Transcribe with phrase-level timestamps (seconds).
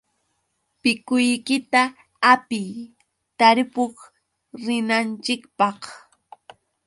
[0.81, 1.81] Pikuykita
[2.25, 2.71] hapiy,
[3.37, 3.95] tarpuq
[4.65, 5.79] rinanchikpaq.